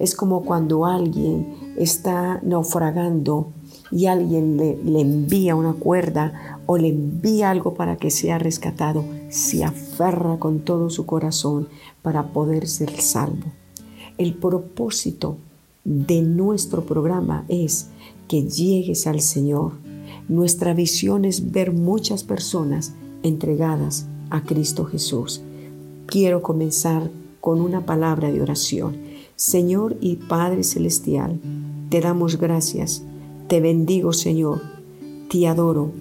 Es 0.00 0.16
como 0.16 0.42
cuando 0.42 0.84
alguien 0.84 1.74
está 1.76 2.40
naufragando 2.42 3.52
y 3.92 4.06
alguien 4.06 4.56
le, 4.56 5.00
envía 5.00 5.54
una 5.54 5.74
cuerda 5.74 6.58
o 6.66 6.76
le 6.76 6.88
envía 6.88 7.50
algo 7.50 7.74
para 7.74 7.96
que 7.96 8.10
sea 8.10 8.38
rescatado, 8.38 9.04
se 9.28 9.62
aferra 9.62 10.38
con 10.40 10.58
todo 10.58 10.90
su 10.90 11.06
corazón 11.06 11.68
para 12.02 12.32
poder 12.32 12.66
ser 12.66 13.00
salvo. 13.00 13.52
El 14.18 14.34
propósito 14.34 15.36
de 15.84 16.22
nuestro 16.22 16.84
programa 16.84 17.44
es 17.46 17.90
que 18.26 18.42
llegues 18.42 19.06
al 19.06 19.20
Señor. 19.20 19.74
Nuestra 20.28 20.74
visión 20.74 21.24
es 21.26 21.52
ver 21.52 21.72
muchas 21.72 22.24
personas 22.24 22.94
entregadas 23.22 24.06
a 24.30 24.42
Cristo 24.42 24.84
Jesús. 24.84 25.42
Quiero 26.06 26.42
comenzar 26.42 27.10
con 27.40 27.60
una 27.60 27.84
palabra 27.84 28.30
de 28.30 28.40
oración. 28.40 28.96
Señor 29.36 29.96
y 30.00 30.16
Padre 30.16 30.64
Celestial, 30.64 31.40
te 31.90 32.00
damos 32.00 32.38
gracias, 32.38 33.04
te 33.48 33.60
bendigo 33.60 34.12
Señor, 34.12 34.62
te 35.30 35.46
adoro 35.46 35.92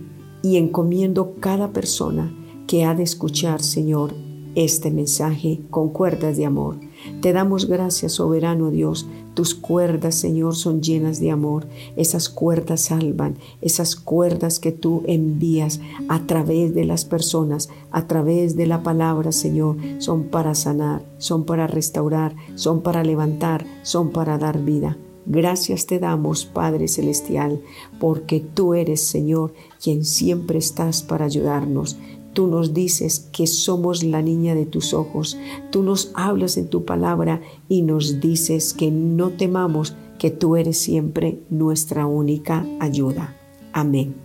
y 0.41 0.57
encomiendo 0.57 1.35
cada 1.39 1.73
persona 1.73 2.33
que 2.67 2.85
ha 2.85 2.95
de 2.95 3.03
escuchar, 3.03 3.61
Señor, 3.61 4.13
este 4.55 4.91
mensaje 4.91 5.61
con 5.69 5.89
cuerdas 5.89 6.37
de 6.37 6.45
amor. 6.45 6.77
Te 7.21 7.33
damos 7.33 7.67
gracias, 7.67 8.13
soberano 8.13 8.71
Dios. 8.71 9.07
Tus 9.33 9.53
cuerdas, 9.53 10.15
Señor, 10.15 10.55
son 10.55 10.81
llenas 10.81 11.19
de 11.19 11.29
amor. 11.29 11.67
Esas 11.97 12.29
cuerdas 12.29 12.81
salvan, 12.81 13.35
esas 13.61 13.95
cuerdas 13.95 14.59
que 14.59 14.71
tú 14.71 15.03
envías 15.05 15.81
a 16.07 16.25
través 16.25 16.73
de 16.73 16.85
las 16.85 17.05
personas, 17.05 17.69
a 17.91 18.07
través 18.07 18.55
de 18.55 18.65
la 18.65 18.81
palabra, 18.81 19.31
Señor, 19.31 19.75
son 19.99 20.23
para 20.23 20.55
sanar, 20.55 21.03
son 21.17 21.43
para 21.45 21.67
restaurar, 21.67 22.35
son 22.55 22.81
para 22.81 23.03
levantar, 23.03 23.65
son 23.83 24.11
para 24.11 24.37
dar 24.37 24.61
vida. 24.63 24.97
Gracias 25.27 25.87
te 25.87 25.99
damos, 25.99 26.45
Padre 26.45 26.87
Celestial, 26.87 27.59
porque 27.99 28.39
tú 28.39 28.75
eres, 28.75 29.01
Señor, 29.01 29.53
quien 29.83 30.05
siempre 30.05 30.59
estás 30.59 31.01
para 31.01 31.25
ayudarnos. 31.25 31.97
Tú 32.35 32.47
nos 32.47 32.73
dices 32.73 33.29
que 33.31 33.47
somos 33.47 34.03
la 34.03 34.21
niña 34.21 34.55
de 34.55 34.65
tus 34.65 34.93
ojos. 34.93 35.37
Tú 35.71 35.83
nos 35.83 36.11
hablas 36.15 36.57
en 36.57 36.67
tu 36.67 36.83
palabra 36.83 37.39
y 37.69 37.81
nos 37.81 38.19
dices 38.19 38.73
que 38.73 38.91
no 38.91 39.29
temamos, 39.29 39.95
que 40.19 40.31
tú 40.31 40.57
eres 40.57 40.77
siempre 40.77 41.39
nuestra 41.49 42.05
única 42.07 42.67
ayuda. 42.81 43.37
Amén. 43.71 44.15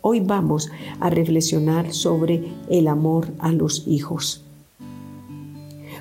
Hoy 0.00 0.20
vamos 0.20 0.70
a 1.00 1.10
reflexionar 1.10 1.92
sobre 1.92 2.50
el 2.70 2.88
amor 2.88 3.28
a 3.40 3.52
los 3.52 3.86
hijos. 3.86 4.42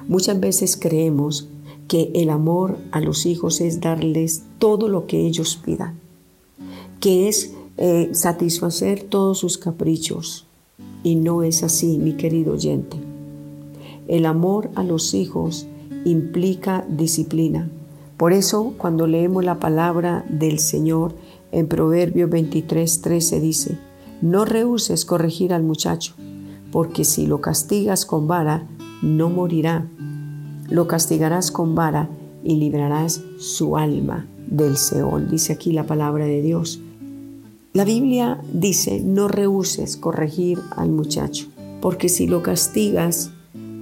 Muchas 0.08 0.40
veces 0.40 0.78
creemos 0.78 1.50
que 1.90 2.09
el 2.16 2.30
amor 2.30 2.78
a 2.92 3.02
los 3.02 3.26
hijos 3.26 3.59
es 3.59 3.82
darles 3.82 4.44
todo 4.59 4.88
lo 4.88 5.08
que 5.08 5.28
ellos 5.28 5.59
pidan, 5.62 6.00
que 7.02 7.28
es 7.28 7.52
eh, 7.76 8.12
satisfacer 8.14 9.04
todos 9.04 9.40
sus 9.40 9.58
caprichos, 9.58 10.47
y 11.03 11.16
no 11.16 11.44
es 11.44 11.63
así, 11.63 11.97
mi 11.97 12.13
querido 12.13 12.53
oyente. 12.53 12.97
El 14.08 14.25
amor 14.25 14.69
a 14.75 14.84
los 14.84 15.13
hijos 15.13 15.68
implica 16.06 16.85
disciplina. 16.90 17.69
Por 18.18 18.34
eso, 18.34 18.74
cuando 18.78 19.06
leemos 19.06 19.44
la 19.44 19.59
palabra 19.59 20.25
del 20.30 20.59
Señor 20.59 21.13
en 21.52 21.68
Proverbios 21.68 22.30
23, 22.30 23.02
13 23.02 23.40
dice, 23.40 23.78
no 24.22 24.46
rehuses 24.46 25.06
corregir 25.06 25.53
al 25.53 25.63
muchacho, 25.63 26.13
porque 26.72 27.06
si 27.06 27.28
lo 27.28 27.41
castigas 27.41 28.06
con 28.06 28.28
vara, 28.28 28.68
no 29.02 29.29
morirá. 29.29 29.88
Lo 30.69 30.88
castigarás 30.88 31.52
con 31.52 31.75
vara 31.75 32.09
y 32.44 32.56
librarás 32.56 33.22
su 33.38 33.78
alma 33.78 34.28
del 34.47 34.78
Seol, 34.78 35.29
dice 35.29 35.53
aquí 35.53 35.72
la 35.72 35.85
palabra 35.85 36.25
de 36.25 36.41
Dios. 36.41 36.81
La 37.78 37.86
Biblia 37.86 38.42
dice, 38.52 39.02
no 39.02 39.28
rehuses 39.28 39.98
corregir 39.98 40.58
al 40.76 40.90
muchacho, 40.90 41.46
porque 41.80 42.10
si 42.10 42.26
lo 42.26 42.42
castigas 42.42 43.30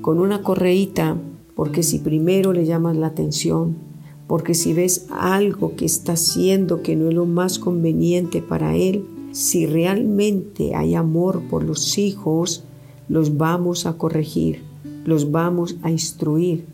con 0.02 0.20
una 0.20 0.42
correíta, 0.42 1.16
porque 1.56 1.82
si 1.82 2.00
primero 2.00 2.52
le 2.52 2.66
llamas 2.66 2.98
la 2.98 3.08
atención, 3.08 3.78
porque 4.28 4.54
si 4.54 4.74
ves 4.74 5.08
algo 5.12 5.78
que 5.78 5.86
está 5.86 6.12
haciendo 6.12 6.82
que 6.82 6.98
no 6.98 7.08
es 7.08 7.16
lo 7.16 7.26
más 7.26 7.58
conveniente 7.58 8.42
para 8.42 8.76
él, 8.76 9.06
si 9.32 9.66
realmente 9.66 10.76
hay 10.76 10.94
amor 10.94 11.44
por 11.50 11.64
los 11.64 11.98
hijos, 11.98 12.66
los 13.08 13.38
vamos 13.38 13.86
a 13.86 13.94
corregir, 13.94 14.62
los 15.06 15.32
vamos 15.32 15.78
a 15.84 15.90
instruir. 15.90 16.66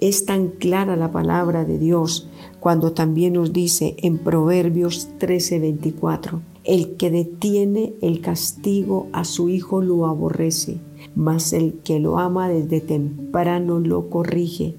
Es 0.00 0.26
tan 0.26 0.48
clara 0.48 0.96
la 0.96 1.12
palabra 1.12 1.64
de 1.64 1.78
Dios 1.78 2.28
cuando 2.58 2.92
también 2.92 3.34
nos 3.34 3.52
dice 3.52 3.94
en 3.98 4.18
Proverbios 4.18 5.08
13:24, 5.20 6.40
el 6.64 6.96
que 6.96 7.10
detiene 7.10 7.94
el 8.02 8.20
castigo 8.20 9.06
a 9.12 9.24
su 9.24 9.48
hijo 9.48 9.82
lo 9.82 10.06
aborrece, 10.06 10.80
mas 11.14 11.52
el 11.52 11.74
que 11.84 12.00
lo 12.00 12.18
ama 12.18 12.48
desde 12.48 12.80
temprano 12.80 13.78
lo 13.78 14.10
corrige. 14.10 14.74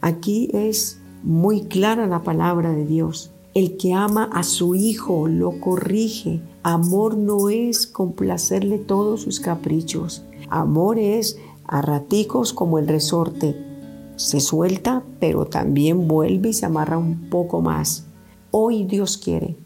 Aquí 0.00 0.48
es 0.52 1.00
muy 1.24 1.62
clara 1.62 2.06
la 2.06 2.22
palabra 2.22 2.72
de 2.72 2.86
Dios. 2.86 3.32
El 3.54 3.76
que 3.76 3.92
ama 3.92 4.30
a 4.32 4.44
su 4.44 4.76
hijo 4.76 5.26
lo 5.26 5.60
corrige. 5.60 6.40
Amor 6.62 7.16
no 7.16 7.48
es 7.48 7.88
complacerle 7.88 8.78
todos 8.78 9.22
sus 9.22 9.40
caprichos. 9.40 10.22
Amor 10.48 11.00
es 11.00 11.38
a 11.66 11.82
raticos 11.82 12.52
como 12.52 12.78
el 12.78 12.86
resorte 12.86 13.69
se 14.20 14.38
suelta, 14.40 15.02
pero 15.18 15.46
también 15.46 16.06
vuelve 16.06 16.50
y 16.50 16.52
se 16.52 16.66
amarra 16.66 16.98
un 16.98 17.30
poco 17.30 17.62
más. 17.62 18.04
Hoy 18.50 18.84
Dios 18.84 19.16
quiere 19.16 19.56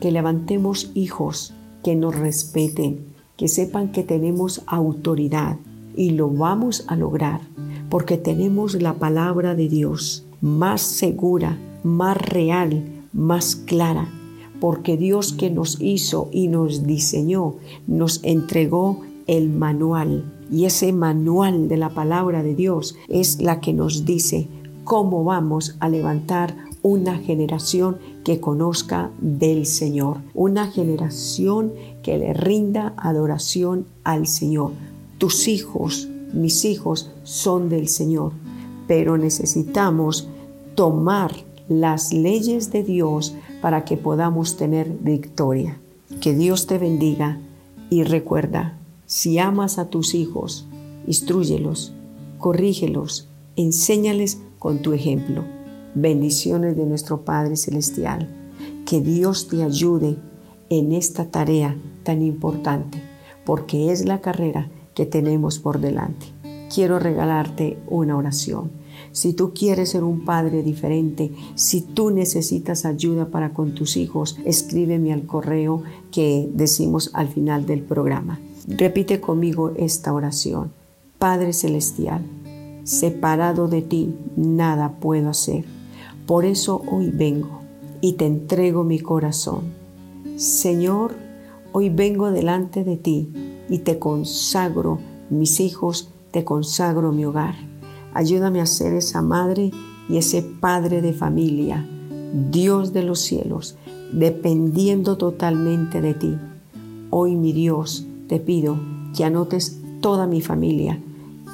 que 0.00 0.12
levantemos 0.12 0.92
hijos 0.94 1.52
que 1.82 1.96
nos 1.96 2.14
respeten, 2.14 3.06
que 3.36 3.48
sepan 3.48 3.90
que 3.90 4.04
tenemos 4.04 4.62
autoridad 4.66 5.56
y 5.96 6.10
lo 6.10 6.30
vamos 6.30 6.84
a 6.86 6.94
lograr 6.94 7.40
porque 7.90 8.16
tenemos 8.16 8.80
la 8.80 8.94
palabra 8.94 9.56
de 9.56 9.68
Dios 9.68 10.24
más 10.40 10.80
segura, 10.80 11.58
más 11.82 12.16
real, 12.16 12.84
más 13.12 13.56
clara, 13.56 14.08
porque 14.60 14.96
Dios 14.96 15.32
que 15.32 15.50
nos 15.50 15.80
hizo 15.80 16.28
y 16.30 16.46
nos 16.46 16.86
diseñó, 16.86 17.56
nos 17.88 18.20
entregó 18.22 19.00
el 19.26 19.50
manual 19.50 20.24
y 20.54 20.66
ese 20.66 20.92
manual 20.92 21.66
de 21.66 21.76
la 21.76 21.90
palabra 21.90 22.44
de 22.44 22.54
Dios 22.54 22.94
es 23.08 23.42
la 23.42 23.60
que 23.60 23.72
nos 23.72 24.04
dice 24.04 24.46
cómo 24.84 25.24
vamos 25.24 25.76
a 25.80 25.88
levantar 25.88 26.54
una 26.80 27.18
generación 27.18 27.98
que 28.22 28.38
conozca 28.38 29.10
del 29.20 29.66
Señor, 29.66 30.18
una 30.32 30.70
generación 30.70 31.72
que 32.04 32.18
le 32.18 32.34
rinda 32.34 32.94
adoración 32.96 33.86
al 34.04 34.28
Señor. 34.28 34.70
Tus 35.18 35.48
hijos, 35.48 36.08
mis 36.32 36.64
hijos, 36.64 37.10
son 37.24 37.68
del 37.68 37.88
Señor, 37.88 38.30
pero 38.86 39.18
necesitamos 39.18 40.28
tomar 40.76 41.32
las 41.68 42.12
leyes 42.12 42.70
de 42.70 42.84
Dios 42.84 43.34
para 43.60 43.84
que 43.84 43.96
podamos 43.96 44.56
tener 44.56 44.88
victoria. 45.00 45.80
Que 46.20 46.32
Dios 46.32 46.68
te 46.68 46.78
bendiga 46.78 47.40
y 47.90 48.04
recuerda, 48.04 48.78
si 49.06 49.38
amas 49.38 49.78
a 49.78 49.88
tus 49.90 50.14
hijos, 50.14 50.66
instruyelos, 51.06 51.92
corrígelos, 52.38 53.28
enséñales 53.56 54.38
con 54.58 54.78
tu 54.78 54.92
ejemplo. 54.92 55.44
Bendiciones 55.94 56.76
de 56.76 56.86
nuestro 56.86 57.24
Padre 57.24 57.56
Celestial. 57.56 58.28
Que 58.86 59.00
Dios 59.00 59.48
te 59.48 59.62
ayude 59.62 60.16
en 60.70 60.92
esta 60.92 61.26
tarea 61.26 61.76
tan 62.02 62.22
importante, 62.22 63.02
porque 63.44 63.92
es 63.92 64.04
la 64.04 64.20
carrera 64.20 64.68
que 64.94 65.06
tenemos 65.06 65.58
por 65.58 65.80
delante. 65.80 66.26
Quiero 66.72 66.98
regalarte 66.98 67.78
una 67.88 68.16
oración. 68.16 68.70
Si 69.12 69.32
tú 69.32 69.52
quieres 69.54 69.90
ser 69.90 70.04
un 70.04 70.24
padre 70.24 70.62
diferente, 70.62 71.32
si 71.54 71.80
tú 71.80 72.10
necesitas 72.10 72.84
ayuda 72.84 73.26
para 73.26 73.52
con 73.52 73.74
tus 73.74 73.96
hijos, 73.96 74.38
escríbeme 74.44 75.12
al 75.12 75.26
correo 75.26 75.82
que 76.10 76.48
decimos 76.52 77.10
al 77.14 77.28
final 77.28 77.66
del 77.66 77.80
programa. 77.80 78.40
Repite 78.66 79.20
conmigo 79.20 79.72
esta 79.76 80.12
oración. 80.12 80.72
Padre 81.18 81.52
Celestial, 81.52 82.22
separado 82.84 83.68
de 83.68 83.82
ti, 83.82 84.14
nada 84.36 84.92
puedo 85.00 85.30
hacer. 85.30 85.64
Por 86.26 86.44
eso 86.44 86.82
hoy 86.90 87.10
vengo 87.10 87.60
y 88.00 88.14
te 88.14 88.26
entrego 88.26 88.84
mi 88.84 88.98
corazón. 88.98 89.72
Señor, 90.36 91.14
hoy 91.72 91.90
vengo 91.90 92.30
delante 92.30 92.84
de 92.84 92.96
ti 92.96 93.32
y 93.68 93.78
te 93.78 93.98
consagro 93.98 94.98
mis 95.30 95.60
hijos, 95.60 96.10
te 96.30 96.44
consagro 96.44 97.12
mi 97.12 97.24
hogar. 97.24 97.54
Ayúdame 98.14 98.60
a 98.60 98.66
ser 98.66 98.94
esa 98.94 99.22
madre 99.22 99.72
y 100.08 100.16
ese 100.18 100.42
padre 100.42 101.02
de 101.02 101.12
familia, 101.12 101.84
Dios 102.50 102.92
de 102.92 103.02
los 103.02 103.18
cielos, 103.20 103.76
dependiendo 104.12 105.16
totalmente 105.16 106.00
de 106.00 106.14
ti. 106.14 106.36
Hoy, 107.10 107.34
mi 107.34 107.52
Dios, 107.52 108.06
te 108.28 108.38
pido 108.38 108.78
que 109.16 109.24
anotes 109.24 109.80
toda 110.00 110.28
mi 110.28 110.40
familia, 110.40 111.00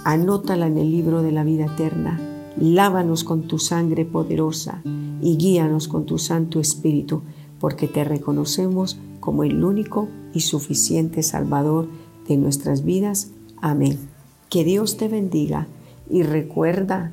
anótala 0.05 0.67
en 0.67 0.77
el 0.77 0.91
libro 0.91 1.23
de 1.23 1.33
la 1.33 1.45
vida 1.45 1.65
eterna, 1.65 2.21
lávanos 2.59 3.25
con 3.25 3.43
tu 3.49 3.59
sangre 3.59 4.05
poderosa 4.05 4.83
y 5.23 5.37
guíanos 5.37 5.89
con 5.89 6.05
tu 6.05 6.19
Santo 6.19 6.61
Espíritu, 6.61 7.23
porque 7.59 7.89
te 7.89 8.05
reconocemos 8.05 8.99
como 9.21 9.45
el 9.45 9.65
único 9.65 10.09
y 10.35 10.41
suficiente 10.41 11.23
Salvador 11.23 11.89
de 12.29 12.37
nuestras 12.37 12.85
vidas. 12.85 13.31
Amén. 13.63 13.99
Que 14.49 14.65
Dios 14.65 14.97
te 14.97 15.09
bendiga 15.09 15.67
y 16.11 16.23
recuerda, 16.23 17.13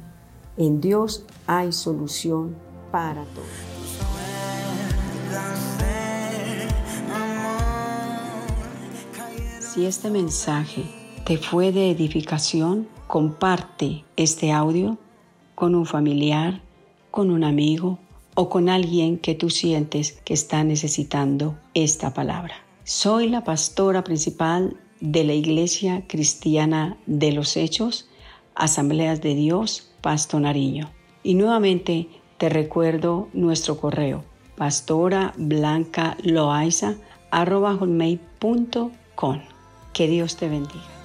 en 0.57 0.81
Dios 0.81 1.25
hay 1.45 1.71
solución 1.71 2.55
para 2.91 3.23
todo. 3.25 3.45
Si 9.59 9.85
este 9.85 10.09
mensaje 10.09 10.83
te 11.25 11.37
fue 11.37 11.71
de 11.71 11.91
edificación, 11.91 12.87
comparte 13.05 14.03
este 14.15 14.51
audio 14.51 14.97
con 15.53 15.75
un 15.75 15.85
familiar, 15.85 16.61
con 17.11 17.29
un 17.29 17.43
amigo 17.43 17.99
o 18.33 18.49
con 18.49 18.69
alguien 18.69 19.19
que 19.19 19.35
tú 19.35 19.49
sientes 19.49 20.13
que 20.23 20.33
está 20.33 20.63
necesitando 20.63 21.57
esta 21.73 22.13
palabra. 22.13 22.55
Soy 22.83 23.29
la 23.29 23.43
pastora 23.43 24.03
principal 24.03 24.77
de 24.99 25.23
la 25.23 25.33
Iglesia 25.33 26.05
Cristiana 26.07 26.97
de 27.05 27.31
los 27.31 27.57
Hechos 27.57 28.09
Asambleas 28.57 29.21
de 29.21 29.35
Dios, 29.35 29.91
Pasto 30.01 30.39
Nariño. 30.39 30.89
Y 31.23 31.35
nuevamente 31.35 32.09
te 32.37 32.49
recuerdo 32.49 33.29
nuestro 33.33 33.79
correo, 33.79 34.23
pastora 34.55 35.33
blanca 35.37 36.17
Que 39.93 40.07
Dios 40.07 40.37
te 40.37 40.49
bendiga. 40.49 40.96